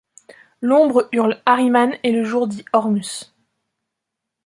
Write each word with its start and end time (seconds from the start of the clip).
L’ombre 0.61 1.07
hurle 1.11 1.39
Arimane 1.45 1.95
et 2.01 2.11
le 2.11 2.23
jour 2.23 2.47
dit 2.47 2.65
Ormus! 2.73 3.31